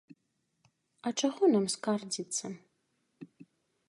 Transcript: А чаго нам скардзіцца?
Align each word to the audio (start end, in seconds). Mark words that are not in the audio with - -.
А 1.09 1.11
чаго 1.19 1.43
нам 1.55 1.65
скардзіцца? 1.75 2.45